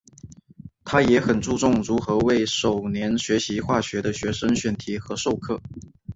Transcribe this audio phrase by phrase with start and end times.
[0.83, 5.61] 他也很注重如何为首年学习化学的学生选题和授课。